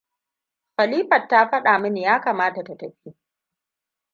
Khalifat 0.75 1.27
ta 1.29 1.49
faɗa 1.49 1.79
min 1.79 1.95
ya 1.97 2.21
kamata 2.21 2.63
ta 2.63 2.75
tafi. 2.77 3.15